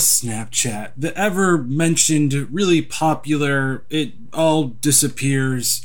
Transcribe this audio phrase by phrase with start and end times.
[0.00, 5.84] Snapchat, the ever mentioned, really popular, it all disappears.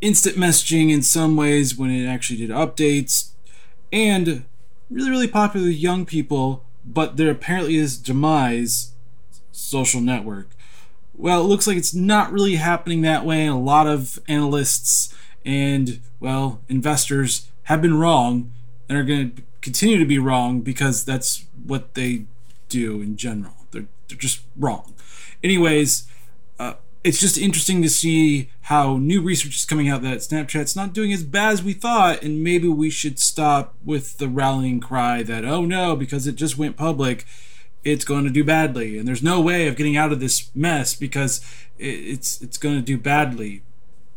[0.00, 3.30] Instant messaging in some ways when it actually did updates,
[3.92, 4.44] and
[4.90, 8.92] really, really popular with young people, but there apparently is demise
[9.52, 10.48] social network.
[11.14, 13.46] Well, it looks like it's not really happening that way.
[13.46, 18.52] A lot of analysts and, well, investors have been wrong
[18.88, 22.24] and are going to continue to be wrong because that's what they
[22.70, 23.66] do in general.
[23.72, 24.94] They're, they're just wrong.
[25.42, 26.06] Anyways,
[26.58, 30.92] uh, it's just interesting to see how new research is coming out that Snapchat's not
[30.92, 35.22] doing as bad as we thought, and maybe we should stop with the rallying cry
[35.22, 37.24] that, oh no, because it just went public,
[37.84, 38.98] it's going to do badly.
[38.98, 41.40] And there's no way of getting out of this mess because
[41.78, 43.62] it's, it's going to do badly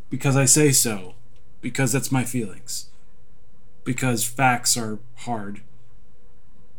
[0.10, 1.16] because I say so,
[1.62, 2.90] because that's my feelings,
[3.86, 5.62] because facts are hard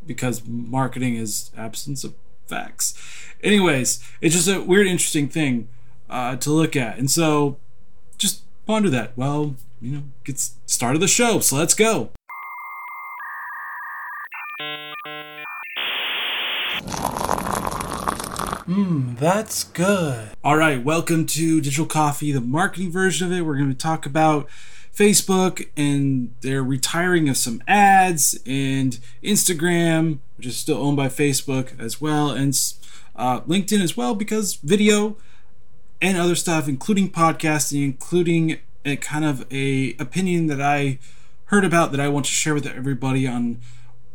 [0.07, 2.15] because marketing is absence of
[2.47, 2.95] facts.
[3.43, 5.69] Anyways, it's just a weird, interesting thing
[6.09, 7.57] uh, to look at, and so
[8.19, 9.13] just ponder that.
[9.17, 12.11] Well, you know, gets started the show, so let's go.
[18.67, 20.31] Mmm, that's good.
[20.43, 23.43] All right, welcome to Digital Coffee, the marketing version of it.
[23.43, 24.49] We're going to talk about
[24.95, 31.79] Facebook and they're retiring of some ads and Instagram, which is still owned by Facebook
[31.81, 32.55] as well, and
[33.17, 35.17] uh, LinkedIn as well because video
[36.01, 40.99] and other stuff, including podcasting, including a kind of a opinion that I
[41.47, 43.61] heard about that I want to share with everybody on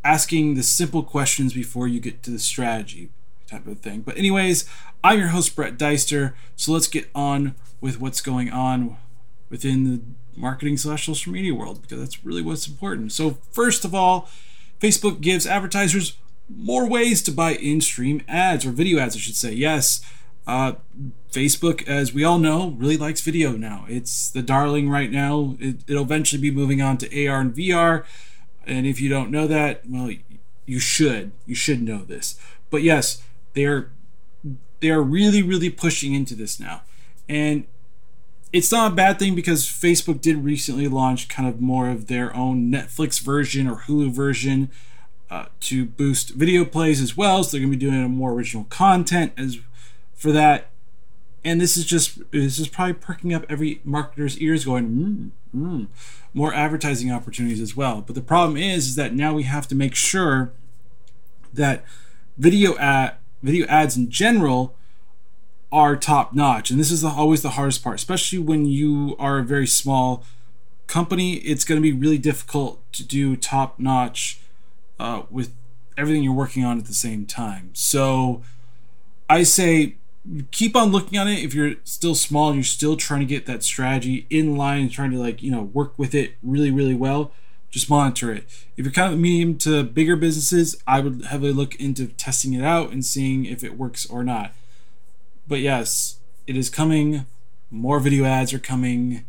[0.03, 3.09] asking the simple questions before you get to the strategy
[3.47, 4.01] type of thing.
[4.01, 4.69] But anyways,
[5.03, 8.97] I'm your host Brett Deister, so let's get on with what's going on
[9.49, 10.01] within the
[10.35, 13.11] marketing slash social media world because that's really what's important.
[13.11, 14.29] So, first of all,
[14.79, 16.17] Facebook gives advertisers
[16.49, 19.53] more ways to buy in stream ads or video ads, I should say.
[19.53, 20.01] Yes,
[20.47, 20.73] uh,
[21.31, 23.85] Facebook, as we all know, really likes video now.
[23.87, 25.55] It's the darling right now.
[25.59, 28.03] It, will eventually be moving on to AR and VR.
[28.65, 30.11] And if you don't know that, well,
[30.65, 31.31] you should.
[31.45, 32.39] You should know this.
[32.69, 33.21] But yes,
[33.53, 33.91] they're
[34.79, 36.81] they are really, really pushing into this now.
[37.27, 37.65] And
[38.51, 42.35] it's not a bad thing because Facebook did recently launch kind of more of their
[42.35, 44.71] own Netflix version or Hulu version
[45.29, 47.43] uh, to boost video plays as well.
[47.43, 49.59] So they're going to be doing more original content as
[50.15, 50.69] for that.
[51.43, 55.87] And this is just this is probably perking up every marketer's ears, going mm, mm,
[56.33, 58.01] more advertising opportunities as well.
[58.01, 60.51] But the problem is, is that now we have to make sure
[61.53, 61.85] that
[62.37, 64.75] video ad video ads in general
[65.71, 66.71] are top notch.
[66.71, 70.23] And this is the, always the hardest part, especially when you are a very small
[70.87, 71.35] company.
[71.35, 74.39] It's going to be really difficult to do top notch
[74.99, 75.53] uh, with
[75.97, 77.71] everything you're working on at the same time.
[77.73, 78.41] So
[79.29, 79.95] I say
[80.51, 83.63] keep on looking on it if you're still small you're still trying to get that
[83.63, 87.31] strategy in line trying to like you know work with it really really well
[87.71, 88.43] just monitor it
[88.75, 92.63] if you're kind of medium to bigger businesses i would heavily look into testing it
[92.63, 94.53] out and seeing if it works or not
[95.49, 97.25] but yes, it is coming.
[97.71, 99.25] More video ads are coming.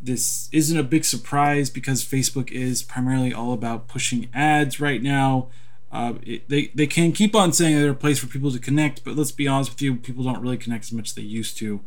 [0.00, 5.48] This isn't a big surprise because Facebook is primarily all about pushing ads right now.
[5.92, 9.04] Uh, it, they, they can keep on saying they're a place for people to connect,
[9.04, 11.56] but let's be honest with you, people don't really connect as much as they used
[11.58, 11.80] to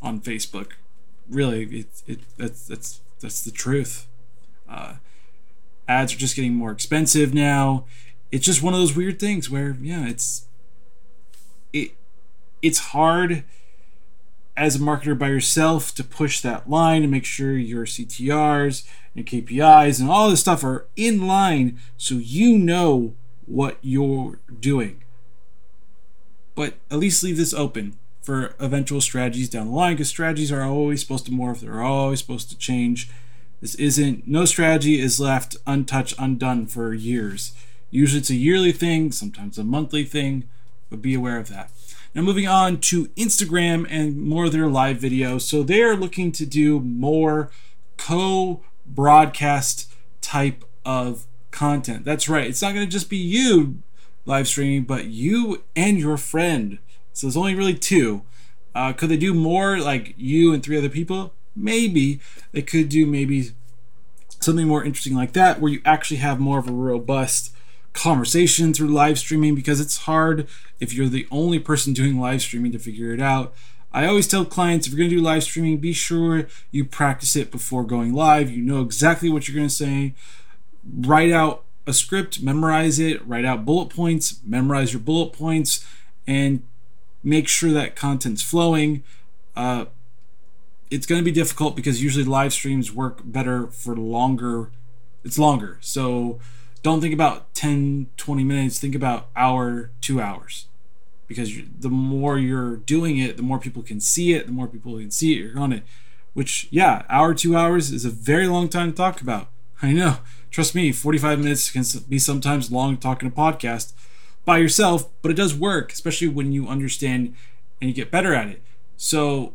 [0.00, 0.72] on Facebook.
[1.28, 4.06] Really, it, it, that's, that's, that's the truth.
[4.68, 4.94] Uh,
[5.88, 7.86] ads are just getting more expensive now.
[8.30, 10.46] It's just one of those weird things where, yeah, it's
[11.72, 11.92] it
[12.62, 13.44] it's hard
[14.56, 19.26] as a marketer by yourself to push that line and make sure your CTRs and
[19.26, 25.02] KPIs and all this stuff are in line so you know what you're doing.
[26.54, 30.64] But at least leave this open for eventual strategies down the line because strategies are
[30.64, 33.10] always supposed to morph, they're always supposed to change.
[33.60, 37.52] This isn't, no strategy is left untouched, undone for years.
[37.90, 40.48] Usually it's a yearly thing, sometimes a monthly thing,
[40.90, 41.70] but be aware of that.
[42.16, 45.42] Now, moving on to Instagram and more of their live videos.
[45.42, 47.50] So, they're looking to do more
[47.98, 49.92] co broadcast
[50.22, 52.06] type of content.
[52.06, 52.46] That's right.
[52.46, 53.82] It's not going to just be you
[54.24, 56.78] live streaming, but you and your friend.
[57.12, 58.22] So, there's only really two.
[58.74, 61.34] Uh, could they do more like you and three other people?
[61.54, 62.20] Maybe.
[62.52, 63.50] They could do maybe
[64.40, 67.54] something more interesting like that where you actually have more of a robust
[67.96, 70.46] conversation through live streaming because it's hard
[70.78, 73.54] if you're the only person doing live streaming to figure it out.
[73.92, 77.34] I always tell clients if you're going to do live streaming, be sure you practice
[77.34, 78.50] it before going live.
[78.50, 80.14] You know exactly what you're going to say.
[80.84, 85.84] Write out a script, memorize it, write out bullet points, memorize your bullet points,
[86.26, 86.62] and
[87.24, 89.02] make sure that content's flowing.
[89.54, 89.86] Uh,
[90.90, 94.70] it's going to be difficult because usually live streams work better for longer.
[95.24, 95.78] It's longer.
[95.80, 96.38] So
[96.86, 98.78] don't think about 10, 20 minutes.
[98.78, 100.68] Think about hour, two hours.
[101.26, 101.50] Because
[101.80, 104.46] the more you're doing it, the more people can see it.
[104.46, 105.82] The more people can see it, you're on it.
[106.32, 109.48] Which, yeah, hour, two hours is a very long time to talk about.
[109.82, 110.18] I know.
[110.52, 113.92] Trust me, 45 minutes can be sometimes long talking a podcast
[114.44, 117.34] by yourself, but it does work, especially when you understand
[117.80, 118.62] and you get better at it.
[118.96, 119.54] So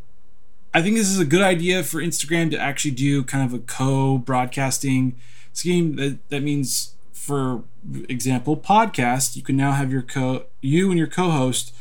[0.73, 3.63] I think this is a good idea for Instagram to actually do kind of a
[3.63, 5.15] co-broadcasting
[5.53, 5.95] scheme.
[5.95, 7.63] That that means, for
[8.09, 9.35] example, podcast.
[9.35, 11.71] You can now have your co you and your co-host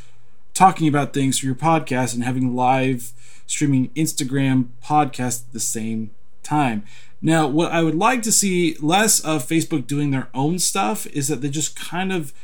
[0.52, 3.12] talking about things for your podcast and having live
[3.46, 6.10] streaming Instagram podcast at the same
[6.42, 6.84] time.
[7.22, 11.28] Now, what I would like to see less of Facebook doing their own stuff is
[11.28, 12.34] that they just kind of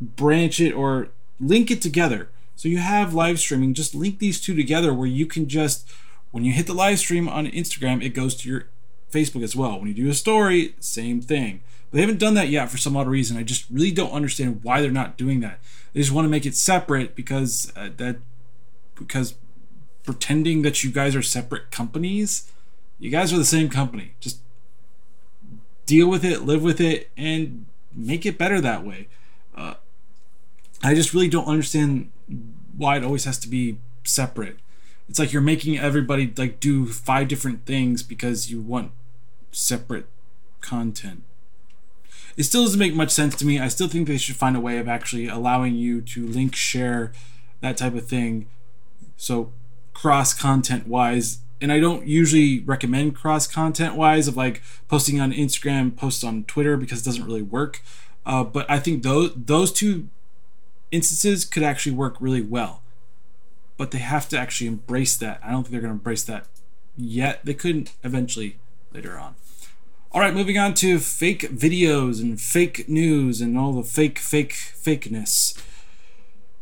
[0.00, 2.28] branch it or link it together.
[2.56, 5.88] So you have live streaming, just link these two together where you can just,
[6.32, 8.68] when you hit the live stream on Instagram, it goes to your
[9.12, 9.78] Facebook as well.
[9.78, 11.62] When you do a story, same thing.
[11.96, 13.38] They haven't done that yet for some odd reason.
[13.38, 15.60] I just really don't understand why they're not doing that.
[15.94, 18.16] They just want to make it separate because uh, that
[18.96, 19.32] because
[20.04, 22.52] pretending that you guys are separate companies,
[22.98, 24.12] you guys are the same company.
[24.20, 24.40] Just
[25.86, 27.64] deal with it, live with it, and
[27.94, 29.08] make it better that way.
[29.56, 29.76] Uh,
[30.82, 32.12] I just really don't understand
[32.76, 34.58] why it always has to be separate.
[35.08, 38.90] It's like you're making everybody like do five different things because you want
[39.50, 40.04] separate
[40.60, 41.22] content.
[42.36, 43.58] It still doesn't make much sense to me.
[43.58, 47.12] I still think they should find a way of actually allowing you to link share
[47.60, 48.48] that type of thing.
[49.16, 49.52] So
[49.94, 55.32] cross content wise, and I don't usually recommend cross content wise of like posting on
[55.32, 57.80] Instagram, posts on Twitter because it doesn't really work.
[58.26, 60.08] Uh, but I think those those two
[60.90, 62.82] instances could actually work really well.
[63.78, 65.40] But they have to actually embrace that.
[65.42, 66.46] I don't think they're going to embrace that
[66.96, 67.44] yet.
[67.44, 68.58] They couldn't eventually
[68.92, 69.34] later on.
[70.16, 74.54] All right, moving on to fake videos and fake news and all the fake, fake,
[74.54, 75.62] fakeness.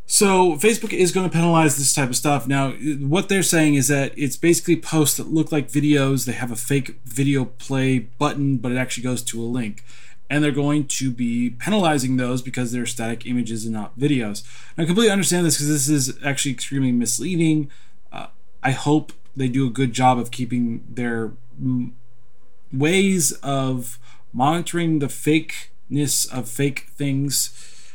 [0.05, 2.47] So Facebook is going to penalize this type of stuff.
[2.47, 6.25] Now, what they're saying is that it's basically posts that look like videos.
[6.25, 9.85] They have a fake video play button, but it actually goes to a link
[10.29, 14.43] and they're going to be penalizing those because they're static images and not videos.
[14.75, 17.71] And I completely understand this because this is actually extremely misleading.
[18.11, 18.27] Uh,
[18.61, 21.95] I hope they do a good job of keeping their m-
[22.71, 23.99] ways of
[24.33, 27.91] monitoring the fakeness of fake things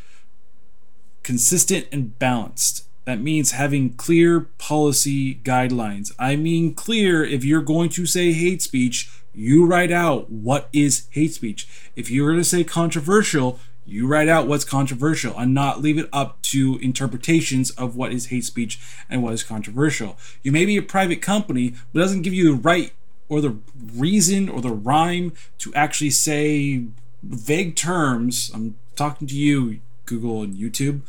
[1.22, 2.86] consistent and balanced.
[3.04, 6.12] That means having clear policy guidelines.
[6.18, 11.06] I mean, clear if you're going to say hate speech, you write out what is
[11.10, 11.68] hate speech.
[11.96, 16.08] If you're going to say controversial, you write out what's controversial and not leave it
[16.12, 18.78] up to interpretations of what is hate speech
[19.08, 20.16] and what is controversial.
[20.42, 22.92] You may be a private company, but doesn't give you the right
[23.30, 23.56] or the
[23.94, 26.84] reason or the rhyme to actually say
[27.22, 28.50] vague terms.
[28.52, 31.00] I'm talking to you, Google and YouTube,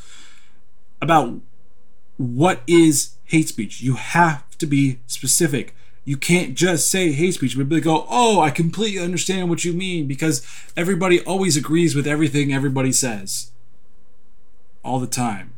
[1.01, 1.41] about
[2.17, 3.81] what is hate speech.
[3.81, 5.75] You have to be specific.
[6.05, 9.65] You can't just say hate speech, but they oh, go, oh, I completely understand what
[9.65, 10.45] you mean because
[10.77, 13.51] everybody always agrees with everything everybody says.
[14.83, 15.53] All the time.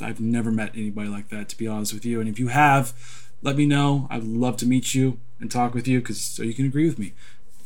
[0.00, 2.20] I've never met anybody like that, to be honest with you.
[2.20, 2.94] And if you have,
[3.42, 4.06] let me know.
[4.10, 6.98] I'd love to meet you and talk with you because so you can agree with
[6.98, 7.14] me.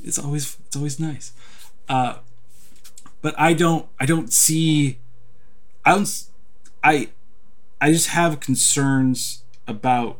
[0.02, 1.32] It's always it's always nice.
[1.88, 2.18] Uh,
[3.20, 4.98] but I don't I don't see
[5.84, 6.24] I don't
[6.82, 7.08] I
[7.80, 10.18] I just have concerns about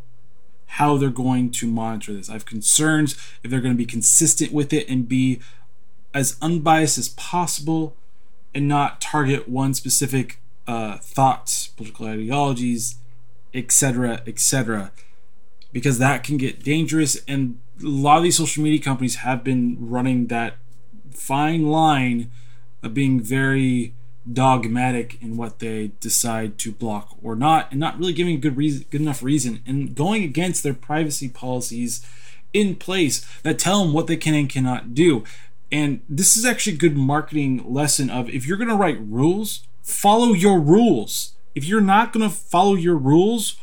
[0.66, 2.30] how they're going to monitor this.
[2.30, 5.40] I have concerns if they're going to be consistent with it and be
[6.14, 7.94] as unbiased as possible
[8.54, 12.96] and not target one specific uh, thoughts, political ideologies,
[13.52, 14.92] etc., etc.,
[15.72, 17.16] because that can get dangerous.
[17.26, 20.56] And a lot of these social media companies have been running that
[21.10, 22.30] fine line
[22.82, 23.94] of being very
[24.30, 28.86] dogmatic in what they decide to block or not, and not really giving good reason,
[28.90, 32.06] good enough reason, and going against their privacy policies
[32.52, 35.24] in place that tell them what they can and cannot do.
[35.70, 39.66] And this is actually a good marketing lesson of if you're going to write rules,
[39.82, 41.32] follow your rules.
[41.54, 43.56] If you're not going to follow your rules,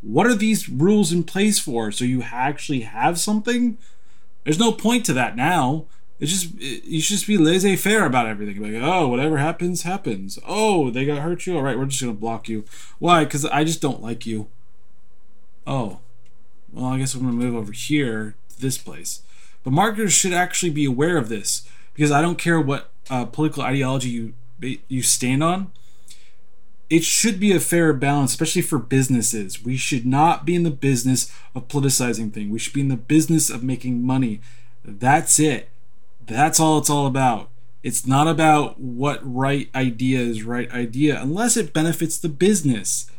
[0.00, 1.90] what are these rules in place for?
[1.90, 3.78] So you actually have something?
[4.44, 5.86] There's no point to that now.
[6.20, 8.60] It's just it, you should just be laissez faire about everything.
[8.60, 10.38] Like, oh, whatever happens, happens.
[10.46, 11.56] Oh, they got hurt you.
[11.56, 12.64] All right, we're just gonna block you.
[12.98, 13.24] Why?
[13.24, 14.48] Because I just don't like you.
[15.66, 16.00] Oh,
[16.72, 19.22] well, I guess I'm gonna move over here to this place.
[19.62, 23.62] But marketers should actually be aware of this because I don't care what uh, political
[23.62, 24.34] ideology you
[24.88, 25.72] you stand on.
[26.90, 29.62] It should be a fair balance, especially for businesses.
[29.62, 32.50] We should not be in the business of politicizing things.
[32.50, 34.40] We should be in the business of making money.
[34.84, 35.68] That's it.
[36.26, 37.50] That's all it's all about.
[37.82, 43.10] It's not about what right idea is right idea unless it benefits the business.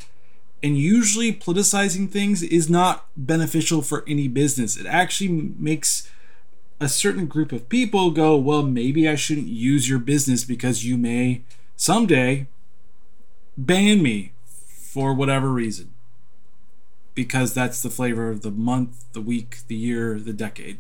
[0.62, 4.76] And usually, politicizing things is not beneficial for any business.
[4.76, 6.10] It actually makes
[6.82, 10.98] a certain group of people go, well, maybe I shouldn't use your business because you
[10.98, 11.44] may
[11.78, 12.48] someday
[13.66, 14.34] ban me
[14.92, 15.94] for whatever reason.
[17.16, 20.80] Because that's the flavor of the month, the week, the year, the decade.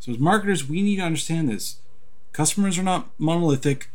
[0.00, 1.76] So, as marketers, we need to understand this.
[2.32, 3.90] Customers are not monolithic.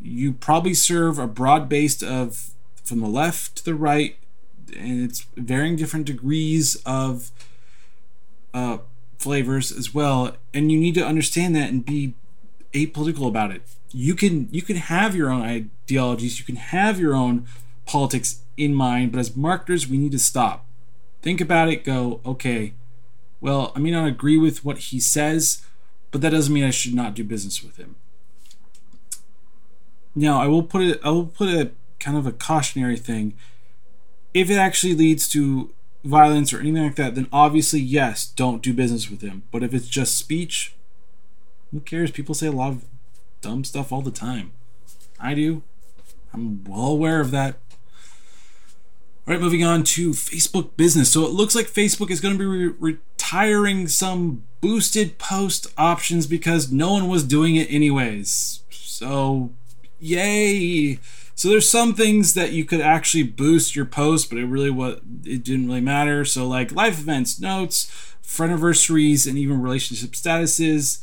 [0.00, 2.50] You probably serve a broad base of
[2.82, 4.16] from the left to the right,
[4.76, 7.30] and it's varying different degrees of
[8.52, 8.78] uh,
[9.18, 10.36] flavors as well.
[10.52, 12.14] And you need to understand that and be
[12.72, 13.62] apolitical about it.
[13.92, 17.46] You can you can have your own ideologies, you can have your own
[17.86, 20.66] politics in mind, but as marketers, we need to stop.
[21.20, 22.74] Think about it, go, okay,
[23.40, 25.62] well, I may not agree with what he says,
[26.10, 27.96] but that doesn't mean I should not do business with him.
[30.14, 33.34] Now, I will put it I will put a kind of a cautionary thing.
[34.34, 35.72] If it actually leads to
[36.04, 39.42] violence or anything like that, then obviously yes, don't do business with him.
[39.50, 40.74] But if it's just speech,
[41.70, 42.10] who cares?
[42.10, 42.84] People say a lot of
[43.42, 44.52] dumb stuff all the time.
[45.20, 45.62] I do.
[46.32, 47.56] I'm well aware of that.
[49.26, 51.12] All right, moving on to Facebook business.
[51.12, 56.26] So it looks like Facebook is going to be re- retiring some boosted post options
[56.26, 58.62] because no one was doing it anyways.
[58.70, 59.50] So,
[60.00, 60.98] yay!
[61.34, 65.00] So there's some things that you could actually boost your post, but it really what
[65.24, 66.24] it didn't really matter.
[66.24, 67.90] So like life events, notes,
[68.22, 71.02] friend anniversaries, and even relationship statuses.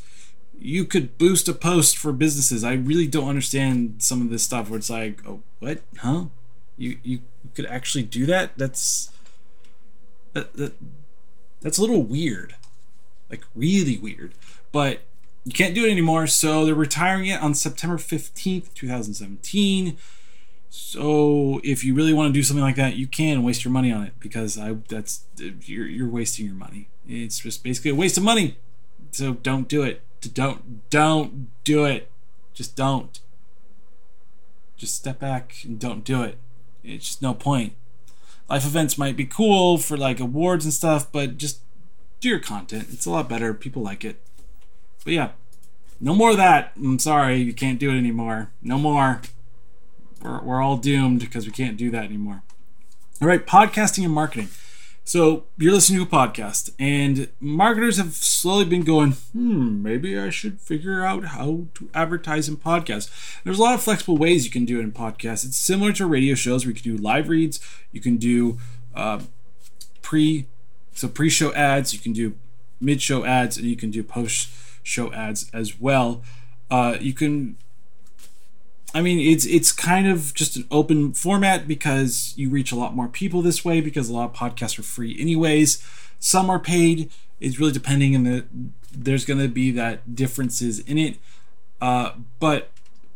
[0.62, 2.64] You could boost a post for businesses.
[2.64, 6.26] I really don't understand some of this stuff where it's like, oh, what, huh?
[6.78, 7.22] You you
[7.56, 8.58] could actually do that?
[8.58, 9.12] That's
[10.34, 10.74] that, that
[11.62, 12.56] that's a little weird,
[13.30, 14.34] like really weird.
[14.72, 15.02] But
[15.46, 19.98] you can't do it anymore, so they're retiring it on September fifteenth, two thousand seventeen.
[20.70, 23.92] So if you really want to do something like that, you can waste your money
[23.92, 26.90] on it because I that's you're you're wasting your money.
[27.08, 28.58] It's just basically a waste of money.
[29.12, 30.04] So don't do it.
[30.22, 32.12] Don't don't do it.
[32.54, 33.20] Just don't.
[34.78, 36.38] Just step back and don't do it
[36.84, 37.74] it's just no point.
[38.50, 41.60] Life events might be cool for like awards and stuff, but just
[42.20, 42.88] do your content.
[42.92, 43.54] It's a lot better.
[43.54, 44.22] People like it.
[45.04, 45.30] But yeah,
[46.00, 46.74] no more of that.
[46.76, 48.52] I'm sorry, you can't do it anymore.
[48.62, 49.22] No more.
[50.22, 52.44] We're, we're all doomed because we can't do that anymore.
[53.22, 54.50] All right, podcasting and marketing.
[55.10, 60.30] So you're listening to a podcast, and marketers have slowly been going, hmm, maybe I
[60.30, 63.10] should figure out how to advertise in podcasts.
[63.44, 65.44] There's a lot of flexible ways you can do it in podcasts.
[65.44, 67.60] It's similar to radio shows where you can do live reads,
[67.92, 68.60] you can do
[68.94, 69.22] uh,
[70.04, 70.46] pre,
[70.94, 72.36] so pre-show ads, you can do
[72.80, 76.22] mid-show ads, and you can do post-show ads as well.
[76.70, 77.58] Uh, you can
[78.94, 82.96] I mean, it's it's kind of just an open format because you reach a lot
[82.96, 85.84] more people this way because a lot of podcasts are free anyways.
[86.20, 87.12] Some are paid.
[87.40, 88.46] It's really depending and the
[88.92, 91.18] there's going to be that differences in it.
[91.80, 92.72] Uh, but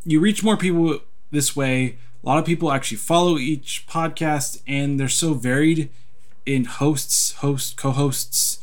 [0.06, 1.00] you reach more people
[1.32, 1.98] this way.
[2.24, 5.90] A lot of people actually follow each podcast and they're so varied
[6.46, 8.60] in hosts, host, co-hosts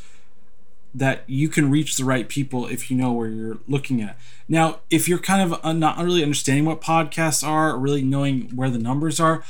[0.95, 4.19] that you can reach the right people if you know where you're looking at.
[4.49, 8.71] Now, if you're kind of not really understanding what podcasts are, or really knowing where
[8.71, 9.45] the numbers are,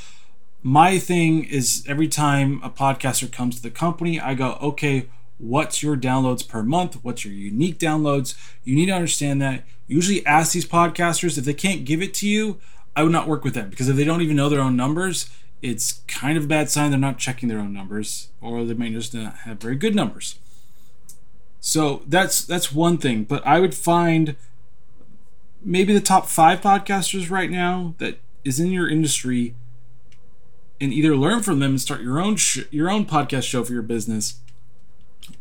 [0.63, 5.83] my thing is every time a podcaster comes to the company, I go, okay, what's
[5.83, 7.03] your downloads per month?
[7.03, 8.35] What's your unique downloads?
[8.63, 9.65] You need to understand that.
[9.87, 12.61] Usually ask these podcasters if they can't give it to you,
[12.95, 15.31] I would not work with them because if they don't even know their own numbers,
[15.63, 18.91] it's kind of a bad sign they're not checking their own numbers or they may
[18.91, 20.39] just not have very good numbers.
[21.61, 24.37] So that's that's one thing, but I would find
[25.63, 29.55] maybe the top 5 podcasters right now that is in your industry
[30.81, 33.75] and either learn from them and start your own sh- your own podcast show for
[33.75, 34.41] your business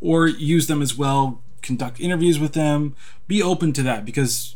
[0.01, 2.95] or use them as well, conduct interviews with them,
[3.27, 4.55] be open to that because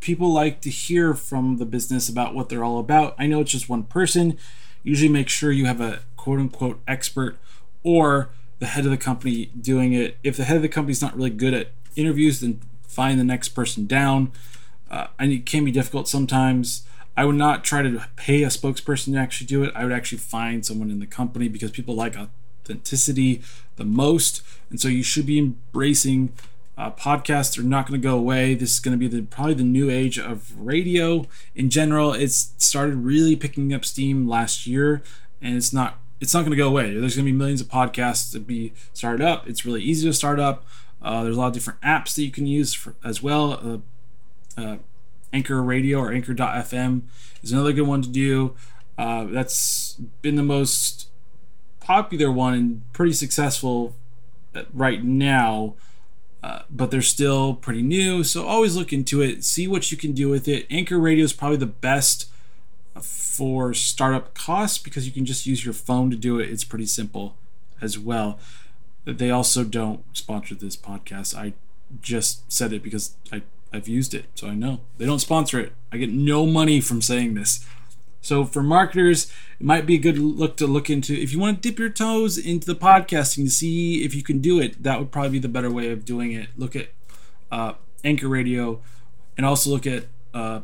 [0.00, 3.14] people like to hear from the business about what they're all about.
[3.18, 4.36] I know it's just one person.
[4.82, 7.38] Usually make sure you have a quote unquote expert
[7.84, 10.16] or the head of the company doing it.
[10.22, 13.24] If the head of the company is not really good at interviews, then find the
[13.24, 14.32] next person down.
[14.90, 16.82] Uh, and it can be difficult sometimes.
[17.16, 19.72] I would not try to pay a spokesperson to actually do it.
[19.74, 23.42] I would actually find someone in the company because people like authenticity
[23.76, 24.42] the most.
[24.70, 26.32] And so you should be embracing
[26.78, 28.54] Uh, podcasts are not going to go away.
[28.54, 32.12] This is going to be the probably the new age of radio in general.
[32.12, 35.00] It's started really picking up steam last year,
[35.40, 36.94] and it's not it's not going to go away.
[36.94, 39.48] There's going to be millions of podcasts to be started up.
[39.48, 40.64] It's really easy to start up.
[41.02, 43.82] Uh, there's a lot of different apps that you can use for, as well.
[44.56, 44.76] Uh, uh
[45.32, 47.02] Anchor Radio or Anchor.fm
[47.42, 48.54] is another good one to do.
[48.96, 51.08] Uh, that's been the most
[51.80, 53.94] popular one and pretty successful
[54.54, 55.74] uh, right now.
[56.42, 59.42] Uh, but they're still pretty new, so always look into it.
[59.42, 60.66] See what you can do with it.
[60.70, 62.30] Anchor Radio is probably the best
[63.02, 66.50] for startup costs because you can just use your phone to do it.
[66.50, 67.36] It's pretty simple
[67.80, 68.38] as well.
[69.04, 71.36] They also don't sponsor this podcast.
[71.36, 71.54] I
[72.00, 74.80] just said it because I, I've used it, so I know.
[74.98, 75.72] They don't sponsor it.
[75.92, 77.64] I get no money from saying this.
[78.20, 81.14] So for marketers, it might be a good look to look into.
[81.14, 84.40] If you want to dip your toes into the podcasting to see if you can
[84.40, 86.48] do it, that would probably be the better way of doing it.
[86.56, 86.88] Look at
[87.52, 88.82] uh, Anchor Radio,
[89.36, 90.62] and also look at uh,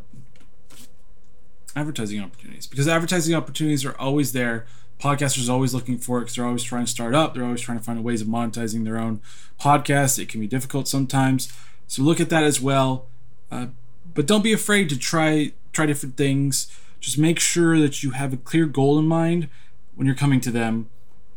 [1.74, 4.66] advertising opportunities because advertising opportunities are always there.
[5.00, 7.34] Podcasters are always looking for it because they're always trying to start up.
[7.34, 9.20] They're always trying to find ways of monetizing their own
[9.60, 10.18] podcast.
[10.18, 11.52] It can be difficult sometimes,
[11.88, 13.06] so look at that as well.
[13.50, 13.66] Uh,
[14.14, 16.68] but don't be afraid to try try different things
[17.02, 19.48] just make sure that you have a clear goal in mind
[19.96, 20.88] when you're coming to them,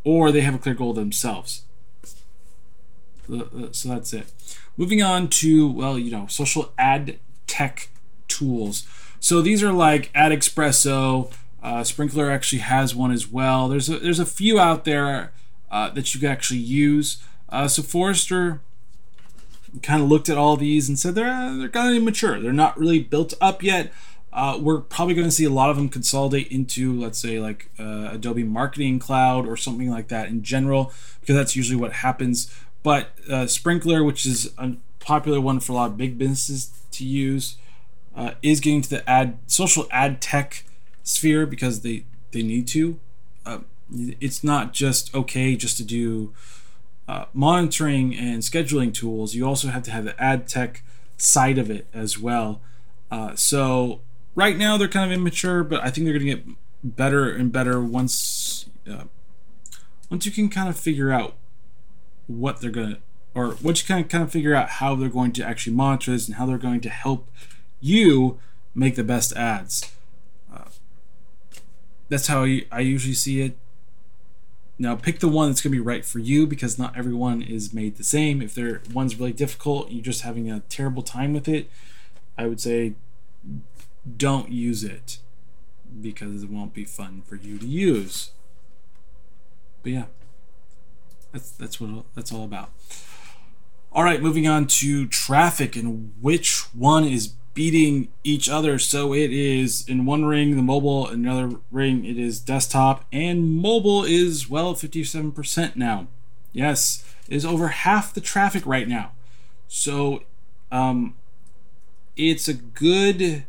[0.03, 1.63] or they have a clear goal themselves.
[3.27, 4.31] So that's it.
[4.77, 7.89] Moving on to, well, you know, social ad tech
[8.27, 8.87] tools.
[9.25, 11.31] So these are like AdExpresso.
[11.63, 13.67] Uh, Sprinklr actually has one as well.
[13.67, 15.31] There's a, there's a few out there
[15.71, 17.17] uh, that you can actually use.
[17.49, 18.61] Uh, so Forrester
[19.81, 22.39] kind of looked at all these and said they're they're kind of immature.
[22.39, 23.91] They're not really built up yet.
[24.31, 27.71] Uh, we're probably going to see a lot of them consolidate into, let's say, like
[27.79, 32.55] uh, Adobe Marketing Cloud or something like that in general, because that's usually what happens.
[32.83, 37.03] But uh, Sprinklr, which is a popular one for a lot of big businesses to
[37.03, 37.57] use,
[38.15, 40.63] uh, is getting to the ad social ad tech
[41.03, 42.99] sphere because they they need to.
[43.45, 43.59] Uh,
[44.19, 46.33] it's not just okay just to do
[47.07, 49.35] uh, monitoring and scheduling tools.
[49.35, 50.83] You also have to have the ad tech
[51.17, 52.61] side of it as well.
[53.35, 54.01] so
[54.33, 57.51] right now they're kind of immature, but I think they're going to get better and
[57.51, 59.05] better once uh,
[60.09, 61.35] once you can kind of figure out
[62.27, 63.01] what they're going to
[63.33, 66.11] or once you kind of kind of figure out how they're going to actually monitor
[66.11, 67.29] this and how they're going to help
[67.79, 68.39] you
[68.73, 69.91] make the best ads.
[70.53, 70.65] Uh,
[72.09, 73.57] that's how I, usually see it.
[74.77, 77.73] Now pick the one that's going to be right for you because not everyone is
[77.73, 78.41] made the same.
[78.41, 81.69] If there one's really difficult, you're just having a terrible time with it.
[82.37, 82.95] I would say
[84.17, 85.19] don't use it
[86.01, 88.31] because it won't be fun for you to use.
[89.81, 90.05] But yeah,
[91.31, 92.71] that's that's what that's all about.
[93.91, 98.77] All right, moving on to traffic and which one is beating each other.
[98.77, 104.03] So it is in one ring the mobile, another ring it is desktop, and mobile
[104.03, 106.07] is well 57% now.
[106.53, 109.13] Yes, is over half the traffic right now.
[109.67, 110.21] So
[110.71, 111.15] um,
[112.15, 113.45] it's a good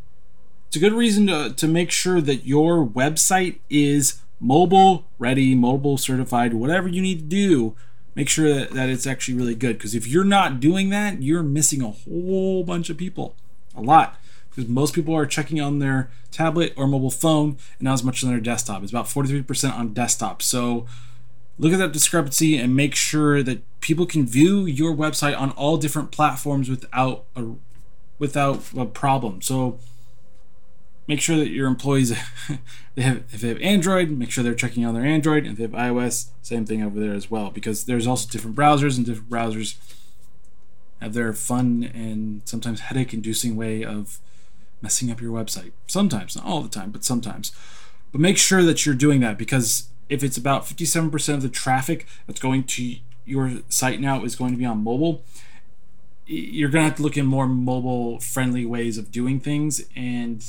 [0.69, 5.99] it's a good reason to, to make sure that your website is mobile ready, mobile
[5.99, 7.77] certified, whatever you need to do.
[8.14, 9.79] Make sure that, that it's actually really good.
[9.79, 13.37] Because if you're not doing that, you're missing a whole bunch of people.
[13.76, 14.18] A lot.
[14.50, 18.24] Because most people are checking on their tablet or mobile phone and not as much
[18.24, 18.82] on their desktop.
[18.82, 20.42] It's about 43% on desktop.
[20.42, 20.86] So
[21.58, 25.76] look at that discrepancy and make sure that people can view your website on all
[25.76, 27.52] different platforms without a
[28.18, 29.42] without a problem.
[29.42, 29.78] So
[31.06, 32.10] make sure that your employees
[32.94, 35.56] they have if they have android make sure they're checking on their android and if
[35.56, 39.06] they have ios same thing over there as well because there's also different browsers and
[39.06, 39.76] different browsers
[41.00, 44.18] have their fun and sometimes headache inducing way of
[44.82, 45.72] messing up your website.
[45.87, 47.52] Sometimes not all the time but sometimes.
[48.12, 52.06] But make sure that you're doing that because if it's about 57% of the traffic
[52.26, 55.24] that's going to your site now is going to be on mobile
[56.26, 60.44] you're going to have to look in more mobile friendly ways of doing things and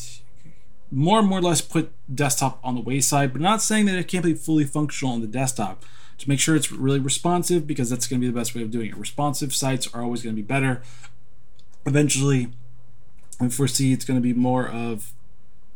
[0.91, 4.07] more and more or less put desktop on the wayside, but not saying that it
[4.07, 5.83] can't be fully functional on the desktop.
[6.19, 8.71] To make sure it's really responsive, because that's going to be the best way of
[8.71, 8.97] doing it.
[8.97, 10.82] Responsive sites are always going to be better.
[11.86, 12.49] Eventually,
[13.39, 15.13] I foresee it's going to be more of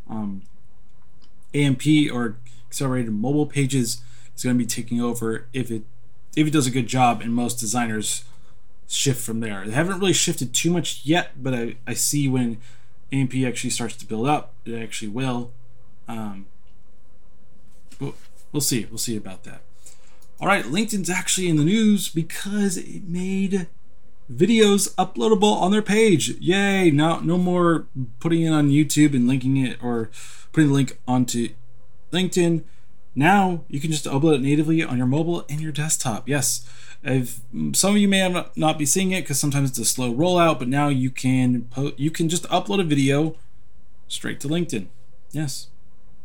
[0.09, 0.41] um,
[1.53, 4.01] AMP or accelerated mobile pages
[4.35, 5.83] is going to be taking over if it
[6.35, 8.23] if it does a good job, and most designers
[8.87, 9.65] shift from there.
[9.65, 12.57] They haven't really shifted too much yet, but I, I see when
[13.11, 14.53] AMP actually starts to build up.
[14.65, 15.51] It actually will.
[16.07, 16.45] Um,
[17.99, 18.13] but
[18.53, 18.85] we'll see.
[18.89, 19.61] We'll see about that.
[20.41, 23.67] All right, LinkedIn's actually in the news because it made
[24.33, 26.29] videos uploadable on their page.
[26.39, 26.89] Yay!
[26.89, 27.85] Now no more
[28.19, 30.09] putting it on YouTube and linking it or
[30.51, 31.49] putting the link onto
[32.11, 32.63] LinkedIn.
[33.13, 36.27] Now you can just upload it natively on your mobile and your desktop.
[36.27, 36.67] Yes,
[37.05, 37.41] I've,
[37.73, 40.67] some of you may not be seeing it because sometimes it's a slow rollout, but
[40.67, 43.35] now you can po- you can just upload a video
[44.07, 44.87] straight to LinkedIn.
[45.33, 45.67] Yes,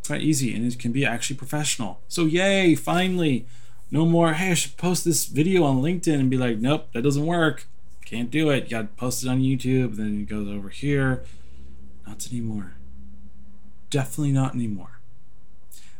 [0.07, 2.01] quite easy, and it can be actually professional.
[2.09, 2.75] So yay!
[2.75, 3.45] Finally,
[3.91, 4.35] no more.
[4.35, 7.67] Hey, I should post this video on LinkedIn and be like, nope, that doesn't work.
[8.05, 8.65] Can't do it.
[8.65, 9.97] You got to post it on YouTube.
[9.97, 11.25] Then it goes over here.
[12.07, 12.75] Not anymore.
[13.91, 15.01] Definitely not anymore.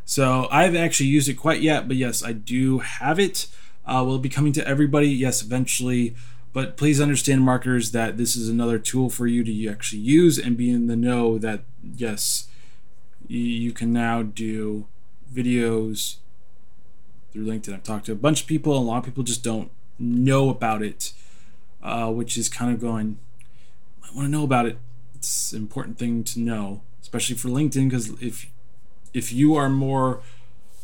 [0.05, 3.47] So I haven't actually used it quite yet, but yes, I do have it.
[3.85, 5.09] Uh, will be coming to everybody?
[5.09, 6.15] Yes, eventually.
[6.53, 10.55] But please understand, marketers, that this is another tool for you to actually use and
[10.55, 12.47] be in the know that, yes,
[13.27, 14.87] you can now do
[15.33, 16.17] videos
[17.37, 17.73] through LinkedIn.
[17.73, 19.69] I've talked to a bunch of people, a lot of people just don't
[19.99, 21.13] know about it,
[21.83, 23.19] uh, which is kind of going,
[24.03, 24.77] I want to know about it.
[25.15, 28.47] It's an important thing to know, especially for LinkedIn, because if
[29.13, 30.21] if you are more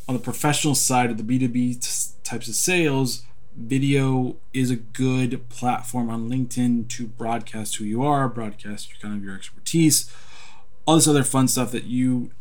[0.08, 3.24] on the professional side of the B2B t- types of sales,
[3.56, 9.18] video is a good platform on LinkedIn to broadcast who you are, broadcast your kind
[9.18, 10.12] of your expertise,
[10.86, 12.32] all this other fun stuff that you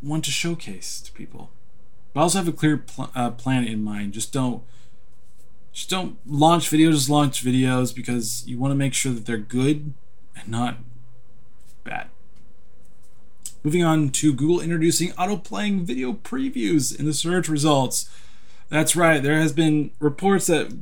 [0.00, 1.50] want to showcase to people.
[2.14, 4.14] But also have a clear pl- uh, plan in mind.
[4.14, 4.62] Just don't
[5.72, 6.92] just don't launch videos.
[6.92, 9.92] Just launch videos because you want to make sure that they're good
[10.36, 10.78] and not
[11.82, 12.08] bad.
[13.64, 18.08] Moving on to Google introducing auto playing video previews in the search results.
[18.68, 20.72] That's right, there has been reports that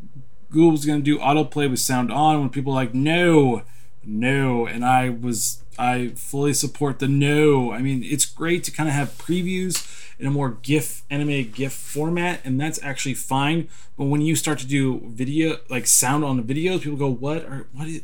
[0.51, 3.62] Google's going to do autoplay with sound on when people are like, no,
[4.05, 4.66] no.
[4.66, 7.73] And I was, I fully support the no.
[7.73, 9.87] I mean, it's great to kind of have previews
[10.22, 13.68] in a more GIF, animated GIF format, and that's actually fine.
[13.98, 17.38] But when you start to do video, like sound on the videos, people go, what?
[17.44, 18.02] are what is,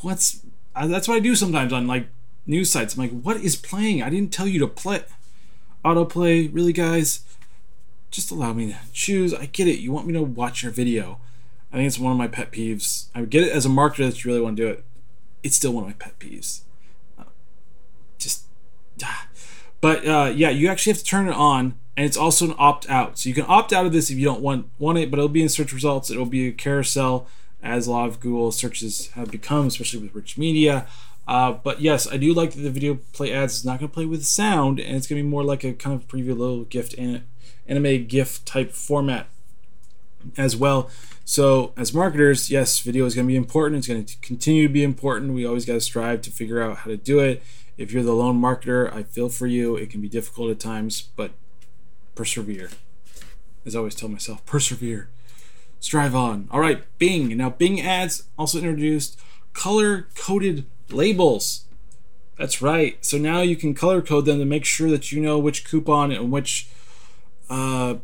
[0.00, 0.42] what's,
[0.76, 2.06] that's what I do sometimes on like
[2.46, 2.94] news sites.
[2.94, 4.00] I'm like, what is playing?
[4.00, 5.02] I didn't tell you to play
[5.84, 6.48] autoplay.
[6.54, 7.24] Really, guys?
[8.12, 9.34] Just allow me to choose.
[9.34, 9.80] I get it.
[9.80, 11.18] You want me to watch your video.
[11.72, 13.06] I think it's one of my pet peeves.
[13.12, 14.84] I get it as a marketer that you really want to do it.
[15.42, 16.60] It's still one of my pet peeves.
[17.18, 17.24] Uh,
[18.18, 18.44] just,
[19.02, 19.26] ah.
[19.84, 22.88] But uh, yeah, you actually have to turn it on, and it's also an opt
[22.88, 23.18] out.
[23.18, 25.28] So you can opt out of this if you don't want want it, but it'll
[25.28, 26.10] be in search results.
[26.10, 27.26] It'll be a carousel,
[27.62, 30.86] as a lot of Google searches have become, especially with rich media.
[31.28, 33.94] Uh, but yes, I do like that the video play ads is not going to
[33.94, 36.64] play with sound, and it's going to be more like a kind of preview little
[36.64, 36.94] gift
[37.68, 39.26] anime GIF type format
[40.38, 40.88] as well.
[41.26, 43.80] So as marketers, yes, video is going to be important.
[43.80, 45.34] It's going to continue to be important.
[45.34, 47.42] We always got to strive to figure out how to do it.
[47.76, 49.76] If you're the lone marketer, I feel for you.
[49.76, 51.32] It can be difficult at times, but
[52.14, 52.70] persevere.
[53.66, 55.08] As I always tell myself, persevere.
[55.80, 56.48] Strive on.
[56.50, 57.36] All right, Bing.
[57.36, 59.18] Now, Bing ads also introduced
[59.52, 61.64] color coded labels.
[62.38, 63.04] That's right.
[63.04, 66.10] So now you can color code them to make sure that you know which coupon
[66.10, 66.68] and which
[67.48, 67.96] uh,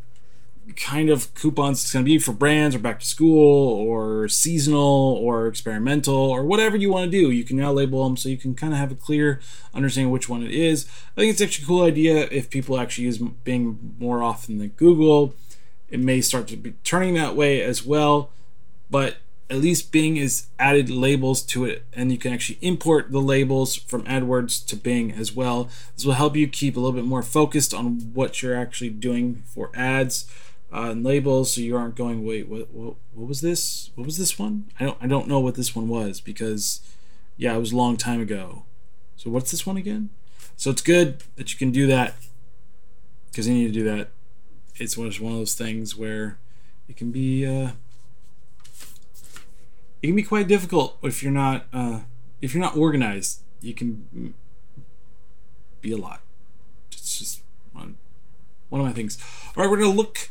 [0.76, 5.18] kind of coupons it's going to be for brands or back to school or seasonal
[5.20, 7.30] or experimental or whatever you want to do.
[7.30, 9.40] You can now label them so you can kind of have a clear
[9.74, 10.86] understanding which one it is.
[11.16, 14.68] I think it's actually a cool idea if people actually use Bing more often than
[14.68, 15.34] Google.
[15.88, 18.30] It may start to be turning that way as well,
[18.88, 19.16] but
[19.48, 23.74] at least Bing is added labels to it, and you can actually import the labels
[23.74, 25.68] from AdWords to Bing as well.
[25.96, 29.42] This will help you keep a little bit more focused on what you're actually doing
[29.52, 30.30] for ads
[30.72, 33.90] uh, and labels, so you aren't going, wait, what, what, what was this?
[33.94, 34.70] What was this one?
[34.78, 36.80] I don't, I don't know what this one was because,
[37.36, 38.64] yeah, it was a long time ago.
[39.16, 40.10] So what's this one again?
[40.56, 42.14] So it's good that you can do that
[43.30, 44.10] because you need to do that.
[44.76, 46.38] It's one of those things where
[46.88, 47.46] it can be.
[47.46, 47.72] Uh,
[50.02, 52.00] it can be quite difficult if you're not uh,
[52.40, 53.40] if you're not organized.
[53.60, 54.34] You can
[55.80, 56.20] be a lot.
[56.92, 57.96] It's just one
[58.70, 59.18] one of my things.
[59.56, 60.30] All right, we're gonna look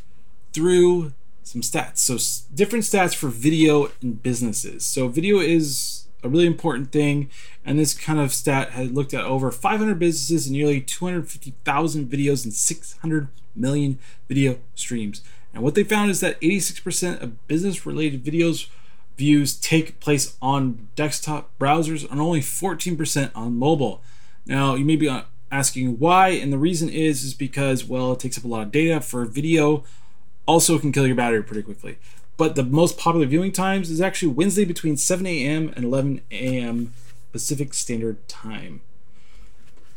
[0.52, 1.98] through some stats.
[1.98, 2.16] So
[2.54, 4.84] different stats for video and businesses.
[4.84, 7.30] So video is a really important thing,
[7.64, 12.44] and this kind of stat had looked at over 500 businesses and nearly 250,000 videos
[12.44, 15.22] and 600 million video streams.
[15.52, 18.68] And what they found is that 86% of business-related videos
[19.16, 24.02] views take place on desktop browsers and only 14% on mobile.
[24.46, 28.20] Now, you may be uh, asking why, and the reason is is because well, it
[28.20, 29.84] takes up a lot of data for video.
[30.50, 31.96] Also, can kill your battery pretty quickly.
[32.36, 35.72] But the most popular viewing times is actually Wednesday between 7 a.m.
[35.76, 36.92] and 11 a.m.
[37.30, 38.80] Pacific Standard Time.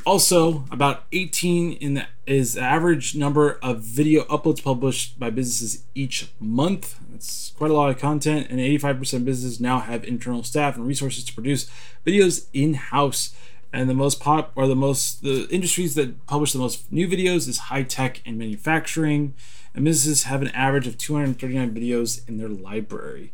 [0.05, 5.85] Also, about 18 in the, is the average number of video uploads published by businesses
[5.95, 6.99] each month.
[7.09, 10.85] That's quite a lot of content, and 85% of businesses now have internal staff and
[10.85, 11.67] resources to produce
[12.05, 13.33] videos in house.
[13.73, 17.47] And the most pop or the most the industries that publish the most new videos
[17.47, 19.33] is high tech and manufacturing.
[19.75, 23.31] And businesses have an average of 239 videos in their library.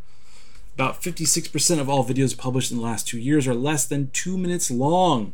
[0.76, 4.38] About 56% of all videos published in the last two years are less than two
[4.38, 5.34] minutes long.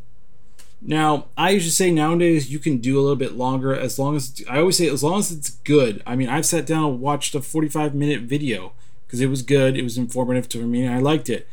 [0.81, 4.43] Now, I usually say nowadays you can do a little bit longer as long as
[4.49, 6.01] I always say as long as it's good.
[6.05, 8.73] I mean, I've sat down and watched a 45 minute video
[9.05, 11.47] because it was good, it was informative to me, and I liked it.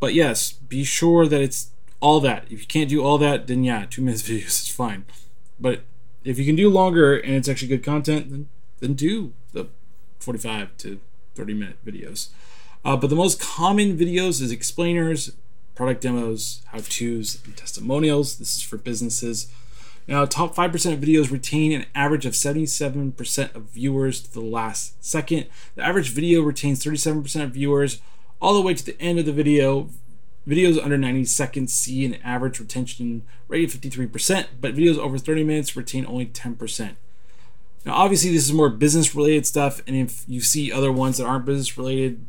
[0.00, 2.44] But yes, be sure that it's all that.
[2.44, 5.04] If you can't do all that, then yeah, two minutes videos is fine.
[5.58, 5.82] But
[6.24, 8.48] if you can do longer and it's actually good content, then
[8.80, 9.66] then do the
[10.20, 11.00] 45 to
[11.34, 12.28] 30 minute videos.
[12.84, 15.32] Uh, but the most common videos is explainers,
[15.74, 18.38] product demos, how to's, and testimonials.
[18.38, 19.48] This is for businesses.
[20.06, 25.04] Now, top 5% of videos retain an average of 77% of viewers to the last
[25.04, 25.46] second.
[25.74, 28.00] The average video retains 37% of viewers
[28.40, 29.90] all the way to the end of the video.
[30.46, 35.44] Videos under 90 seconds see an average retention rate of 53%, but videos over 30
[35.44, 36.96] minutes retain only 10%.
[37.84, 41.26] Now, obviously, this is more business related stuff, and if you see other ones that
[41.26, 42.26] aren't business related,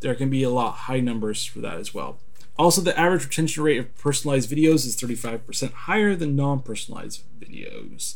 [0.00, 2.18] there can be a lot high numbers for that as well.
[2.56, 8.14] Also, the average retention rate of personalized videos is 35% higher than non personalized videos.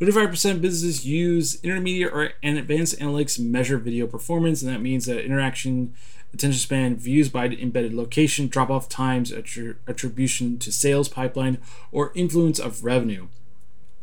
[0.00, 5.24] 35% of businesses use intermediate or advanced analytics measure video performance, and that means that
[5.24, 5.94] interaction,
[6.34, 11.58] attention span, views by embedded location, drop off times, attribution to sales pipeline,
[11.92, 13.28] or influence of revenue.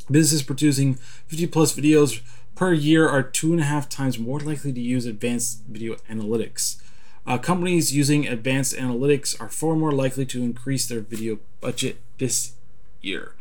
[0.09, 2.21] Businesses producing 50 plus videos
[2.55, 6.81] per year are two and a half times more likely to use advanced video analytics.
[7.25, 12.53] Uh, companies using advanced analytics are far more likely to increase their video budget this
[13.01, 13.35] year.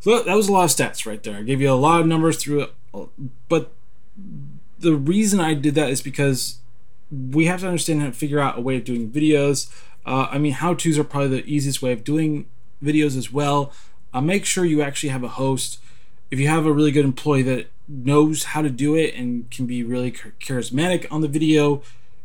[0.00, 1.38] So that was a lot of stats right there.
[1.38, 3.08] I gave you a lot of numbers through it,
[3.48, 3.72] but
[4.78, 6.58] the reason I did that is because
[7.10, 9.72] we have to understand to figure out a way of doing videos.
[10.06, 12.46] Uh, I mean, how to's are probably the easiest way of doing
[12.82, 13.72] videos as well.
[14.12, 15.78] Uh, make sure you actually have a host.
[16.30, 19.66] If you have a really good employee that knows how to do it and can
[19.66, 21.82] be really charismatic on the video,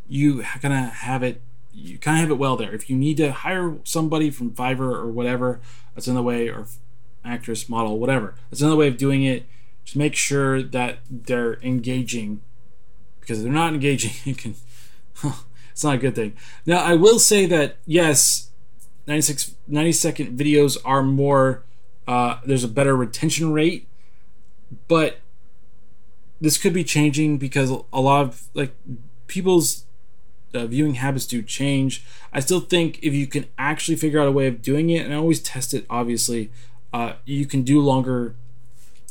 [0.07, 1.41] you kind of have it
[1.73, 2.73] you kind of have it well there.
[2.73, 5.59] If you need to hire somebody from Fiverr or whatever,
[5.95, 6.67] that's another way, or
[7.25, 8.35] actress, model, whatever.
[8.49, 9.45] That's another way of doing it.
[9.83, 12.41] Just make sure that they're engaging,
[13.19, 14.55] because if they're not engaging, you can.
[15.71, 16.33] it's not a good thing.
[16.65, 18.49] Now, I will say that yes,
[19.07, 21.63] 96 90 second videos are more.
[22.07, 23.87] Uh, there's a better retention rate,
[24.87, 25.19] but
[26.41, 28.75] this could be changing because a lot of like
[29.27, 29.85] people's
[30.53, 32.03] uh, viewing habits do change.
[32.31, 35.13] I still think if you can actually figure out a way of doing it, and
[35.13, 36.51] I always test it, obviously,
[36.91, 38.35] uh, you can do longer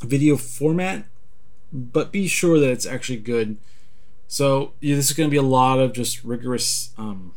[0.00, 1.06] video format,
[1.72, 3.56] but be sure that it's actually good.
[4.28, 7.34] So yeah, this is going to be a lot of just rigorous um,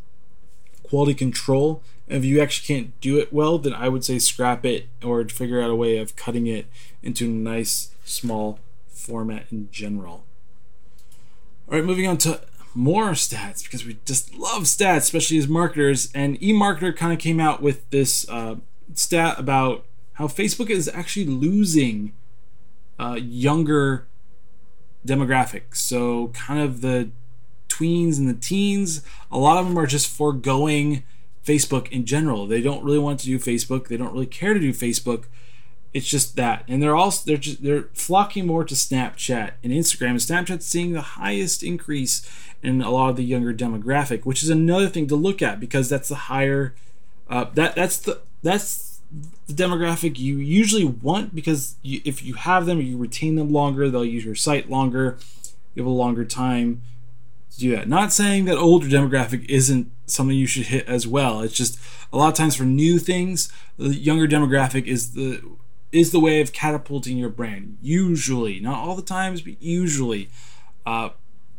[0.96, 1.84] quality control.
[2.08, 5.28] And if you actually can't do it well, then I would say scrap it or
[5.28, 6.68] figure out a way of cutting it
[7.04, 10.24] into a nice small format in general.
[11.68, 12.40] All right, moving on to
[12.74, 16.10] more stats because we just love stats, especially as marketers.
[16.16, 18.56] And eMarketer kind of came out with this uh,
[18.94, 22.14] stat about how Facebook is actually losing
[22.98, 24.08] uh, younger
[25.06, 25.76] demographics.
[25.76, 27.10] So, kind of the
[27.76, 31.04] tweens and the teens, a lot of them are just foregoing
[31.46, 32.48] Facebook in general.
[32.48, 35.26] They don't really want to do Facebook, they don't really care to do Facebook
[35.96, 40.10] it's just that, and they're also they're just they're flocking more to Snapchat and Instagram.
[40.10, 42.30] And Snapchat's seeing the highest increase
[42.62, 45.88] in a lot of the younger demographic, which is another thing to look at because
[45.88, 46.76] that's the higher
[47.30, 49.00] uh, that that's the that's
[49.48, 53.90] the demographic you usually want because you, if you have them, you retain them longer.
[53.90, 55.18] They'll use your site longer.
[55.76, 56.82] You have a longer time
[57.56, 57.88] to do that.
[57.88, 61.42] Not saying that older demographic isn't something you should hit as well.
[61.42, 61.80] It's just
[62.14, 65.42] a lot of times for new things, the younger demographic is the
[65.92, 67.78] is the way of catapulting your brand.
[67.82, 70.30] Usually, not all the times, but usually.
[70.86, 71.10] Uh,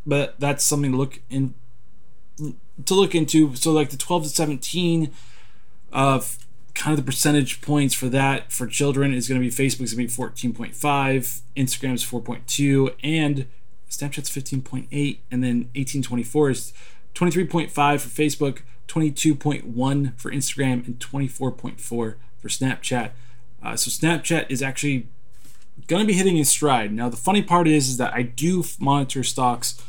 [0.05, 1.53] but that's something to look in
[2.37, 3.55] to look into.
[3.55, 5.11] So like the 12 to 17
[5.91, 6.37] of
[6.73, 10.07] kind of the percentage points for that for children is going to be Facebook's going
[10.07, 13.47] to be 14.5, Instagram's 4.2, and
[13.89, 16.73] Snapchat's 15.8, and then 1824 is
[17.15, 23.11] 23.5 for Facebook, 22.1 for Instagram, and 24.4 for Snapchat.
[23.63, 25.07] Uh, so Snapchat is actually
[25.87, 26.93] going to be hitting its stride.
[26.93, 29.81] Now, the funny part is, is that I do monitor stocks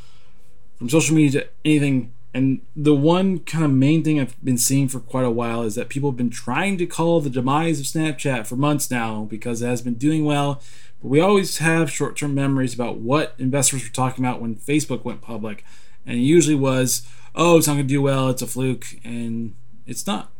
[0.77, 4.87] from social media to anything And the one kind of main thing I've been seeing
[4.87, 7.87] for quite a while is that people have been trying to call the demise of
[7.87, 10.61] Snapchat for months now because it has been doing well.
[11.03, 15.05] But we always have short term memories about what investors were talking about when Facebook
[15.05, 15.65] went public.
[16.07, 18.87] And it usually was, oh, it's not going to do well, it's a fluke.
[19.05, 19.55] And
[19.87, 20.31] it's not.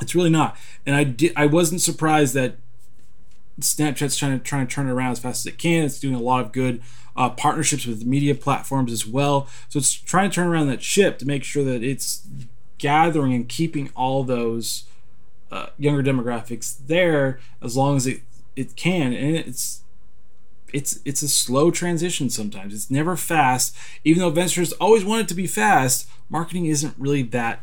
[0.00, 0.56] It's really not.
[0.86, 2.56] And I, did, I wasn't surprised that
[3.60, 5.84] Snapchat's trying to trying to turn it around as fast as it can.
[5.84, 6.82] It's doing a lot of good
[7.16, 9.46] uh, partnerships with media platforms as well.
[9.68, 12.26] So it's trying to turn around that ship to make sure that it's
[12.78, 14.84] gathering and keeping all those
[15.50, 18.22] uh, younger demographics there as long as it
[18.56, 19.12] it can.
[19.12, 19.82] And it's
[20.72, 22.74] it's it's a slow transition sometimes.
[22.74, 23.76] It's never fast.
[24.04, 27.62] Even though ventures always want it to be fast, marketing isn't really that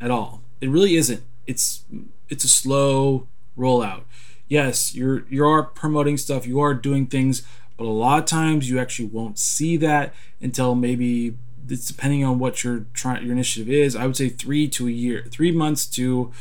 [0.00, 0.42] at all.
[0.60, 1.22] It really isn't.
[1.46, 1.84] It's
[2.28, 4.02] it's a slow rollout
[4.48, 7.42] yes, you're you are promoting stuff, you are doing things,
[7.76, 11.36] but a lot of times you actually won't see that until maybe
[11.68, 13.96] it's depending on what your trying your initiative is.
[13.96, 16.32] I would say three to a year, three months to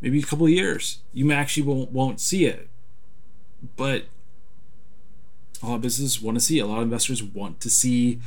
[0.00, 0.98] maybe a couple of years.
[1.12, 2.68] You actually won't won't see it,
[3.76, 4.04] but
[5.62, 6.58] a lot of businesses want to see.
[6.58, 8.20] A lot of investors want to see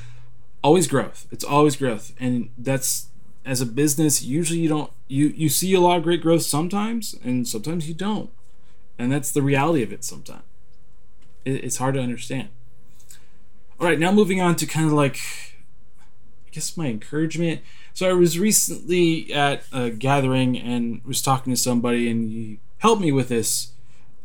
[0.63, 1.27] always growth.
[1.31, 3.07] It's always growth, and that's
[3.45, 4.23] as a business.
[4.23, 7.93] Usually, you don't you you see a lot of great growth sometimes, and sometimes you
[7.93, 8.29] don't
[8.97, 10.43] and that's the reality of it sometimes
[11.45, 12.49] it's hard to understand
[13.79, 15.19] all right now moving on to kind of like
[15.99, 17.61] i guess my encouragement
[17.93, 23.01] so i was recently at a gathering and was talking to somebody and he helped
[23.01, 23.71] me with this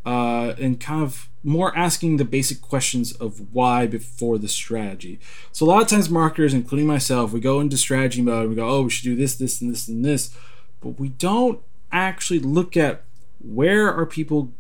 [0.05, 5.19] uh, and kind of more asking the basic questions of why before the strategy.
[5.51, 8.43] So a lot of times marketers, including myself, we go into strategy mode.
[8.43, 10.37] And we go, oh, we should do this, this, and this, and this,
[10.81, 11.61] but we don't
[11.91, 13.03] actually look at
[13.41, 14.53] where are people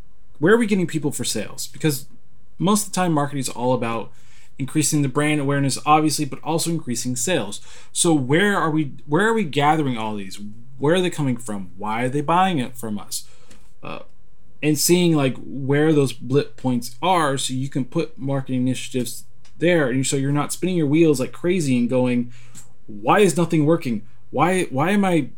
[0.42, 1.68] where are we getting people for sales?
[1.68, 2.06] Because
[2.58, 4.10] most of the time, marketing is all about
[4.58, 7.60] increasing the brand awareness, obviously, but also increasing sales.
[7.92, 8.92] So where are we?
[9.06, 10.40] Where are we gathering all these?
[10.78, 11.70] Where are they coming from?
[11.78, 13.24] Why are they buying it from us?
[13.84, 14.00] Uh,
[14.62, 19.24] and seeing like where those blip points are, so you can put marketing initiatives
[19.58, 22.32] there, and so you're not spinning your wheels like crazy and going,
[22.86, 24.02] "Why is nothing working?
[24.30, 24.64] Why?
[24.64, 25.30] Why am I?"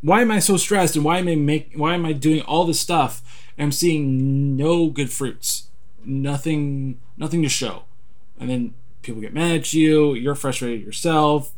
[0.00, 2.64] Why am I so stressed and why am I make why am I doing all
[2.64, 3.20] this stuff
[3.58, 5.68] I'm seeing no good fruits.
[6.04, 7.84] Nothing nothing to show.
[8.38, 11.52] And then people get mad at you, you're frustrated yourself,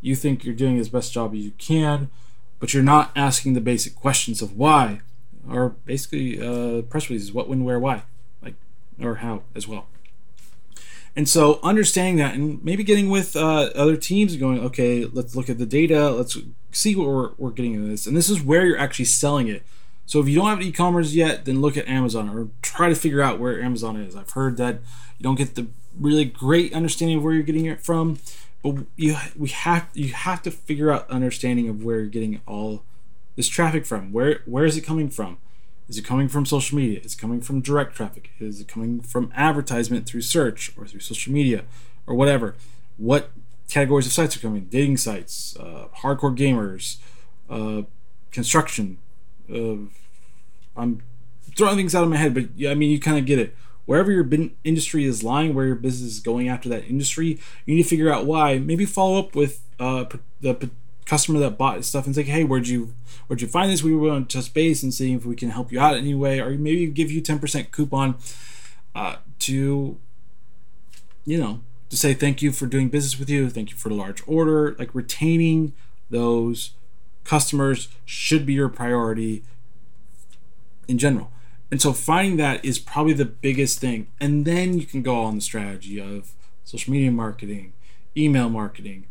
[0.00, 2.10] you think you're doing as best job as you can,
[2.60, 5.00] but you're not asking the basic questions of why.
[5.48, 8.02] Or basically uh, press releases, what, when, where, why.
[8.42, 8.54] Like
[9.00, 9.86] or how as well.
[11.14, 15.34] And so understanding that and maybe getting with uh, other teams and going, okay, let's
[15.34, 16.36] look at the data, let's
[16.72, 18.06] see what we're, we're getting in this.
[18.06, 19.62] And this is where you're actually selling it.
[20.04, 23.22] So if you don't have e-commerce yet, then look at Amazon or try to figure
[23.22, 24.14] out where Amazon is.
[24.14, 24.74] I've heard that
[25.18, 25.66] you don't get the
[25.98, 28.18] really great understanding of where you're getting it from,
[28.62, 32.40] but you we have you have to figure out understanding of where you're getting it
[32.46, 32.82] all
[33.36, 34.12] this traffic from.
[34.12, 35.38] Where where is it coming from?
[35.88, 37.00] Is it coming from social media?
[37.00, 38.30] Is it coming from direct traffic?
[38.40, 41.64] Is it coming from advertisement through search or through social media
[42.06, 42.56] or whatever?
[42.96, 43.30] What
[43.68, 44.64] categories of sites are coming?
[44.64, 46.96] Dating sites, uh, hardcore gamers,
[47.48, 47.82] uh,
[48.32, 48.98] construction,
[49.52, 49.76] uh,
[50.76, 51.02] I'm
[51.56, 53.56] throwing things out of my head, but yeah, I mean, you kind of get it.
[53.86, 57.76] Wherever your bin- industry is lying, where your business is going after that industry, you
[57.76, 58.58] need to figure out why.
[58.58, 60.06] Maybe follow up with uh,
[60.40, 60.70] the
[61.06, 62.94] customer that bought stuff and say, "Hey, where'd you
[63.26, 63.82] where'd you find this?
[63.82, 66.14] We were on touch base and see if we can help you out in any
[66.14, 68.16] way, or maybe give you ten percent coupon
[68.94, 69.98] uh, to,
[71.24, 73.94] you know, to say thank you for doing business with you, thank you for the
[73.94, 74.74] large order.
[74.78, 75.72] Like retaining
[76.10, 76.72] those
[77.24, 79.42] customers should be your priority
[80.88, 81.30] in general.
[81.70, 84.06] And so finding that is probably the biggest thing.
[84.20, 86.32] And then you can go on the strategy of
[86.64, 87.72] social media marketing,
[88.16, 89.06] email marketing,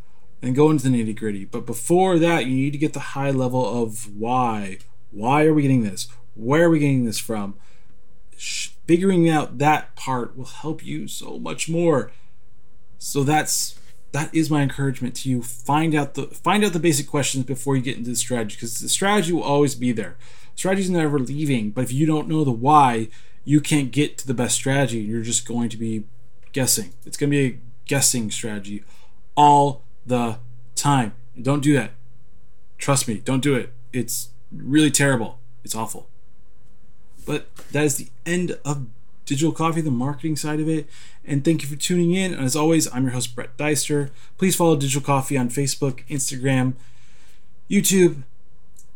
[0.45, 1.43] and go into the nitty gritty.
[1.43, 4.77] But before that, you need to get the high level of why.
[5.11, 6.07] Why are we getting this?
[6.35, 7.55] Where are we getting this from?
[8.37, 12.11] Figuring out that part will help you so much more.
[12.99, 13.79] So that's
[14.11, 15.41] that is my encouragement to you.
[15.41, 18.79] Find out the find out the basic questions before you get into the strategy because
[18.79, 20.15] the strategy will always be there.
[20.53, 23.09] Strategy is never leaving, but if you don't know the why,
[23.43, 24.99] you can't get to the best strategy.
[24.99, 26.03] You're just going to be
[26.51, 26.93] guessing.
[27.05, 28.83] It's going to be a guessing strategy
[29.35, 30.39] all the
[30.75, 31.13] time.
[31.41, 31.91] Don't do that.
[32.77, 33.73] Trust me, don't do it.
[33.93, 35.39] It's really terrible.
[35.63, 36.07] It's awful.
[37.25, 38.87] But that is the end of
[39.25, 40.87] Digital Coffee, the marketing side of it.
[41.25, 42.33] And thank you for tuning in.
[42.33, 44.11] And as always, I'm your host, Brett Deister.
[44.37, 46.73] Please follow Digital Coffee on Facebook, Instagram,
[47.69, 48.23] YouTube,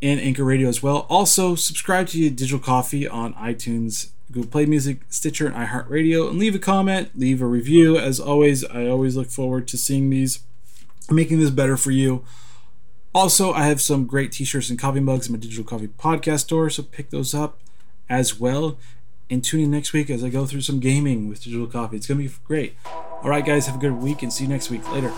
[0.01, 1.07] and Anchor Radio as well.
[1.09, 6.29] Also, subscribe to Digital Coffee on iTunes, Google Play Music, Stitcher, and iHeartRadio.
[6.29, 7.97] And leave a comment, leave a review.
[7.97, 10.41] As always, I always look forward to seeing these.
[11.09, 12.23] Making this better for you.
[13.13, 16.69] Also, I have some great t-shirts and coffee mugs in my digital coffee podcast store,
[16.69, 17.59] so pick those up
[18.07, 18.77] as well.
[19.31, 21.97] And tune in next week as I go through some gaming with digital coffee.
[21.97, 22.75] It's gonna be great.
[22.85, 24.87] All right, guys, have a good week and see you next week.
[24.91, 25.13] Later.